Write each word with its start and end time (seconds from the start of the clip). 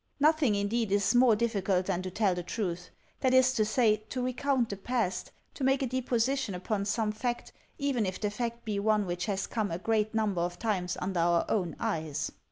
Nothing, 0.19 0.55
indeed, 0.55 0.91
is 0.91 1.13
more 1.13 1.35
difficult 1.35 1.85
than 1.85 2.01
to 2.01 2.09
tell 2.09 2.33
the 2.33 2.41
truth; 2.41 2.89
that 3.19 3.35
is 3.35 3.53
to 3.53 3.63
say, 3.63 3.97
to 4.09 4.23
recount 4.23 4.69
the 4.69 4.75
past, 4.75 5.29
to 5.53 5.63
make 5.63 5.83
a 5.83 5.85
deposition 5.85 6.55
upon 6.55 6.85
some 6.85 7.11
fact, 7.11 7.53
even 7.77 8.07
if 8.07 8.19
the 8.19 8.31
fact 8.31 8.65
be 8.65 8.79
one 8.79 9.05
which 9.05 9.27
has 9.27 9.45
come 9.45 9.69
a 9.69 9.77
great 9.77 10.15
number 10.15 10.41
of 10.41 10.57
times 10.57 10.97
under 10.99 11.19
our 11.19 11.45
own 11.49 11.75
eyes. 11.79 12.31